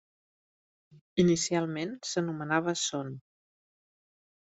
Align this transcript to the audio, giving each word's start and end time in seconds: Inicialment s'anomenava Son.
Inicialment 1.23 1.91
s'anomenava 2.13 2.73
Son. 2.85 3.13